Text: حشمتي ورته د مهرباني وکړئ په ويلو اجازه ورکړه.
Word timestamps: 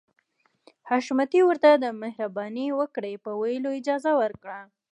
حشمتي 0.89 1.41
ورته 1.45 1.69
د 1.75 1.85
مهرباني 2.01 2.67
وکړئ 2.79 3.15
په 3.23 3.31
ويلو 3.41 3.69
اجازه 3.79 4.11
ورکړه. 4.21 4.59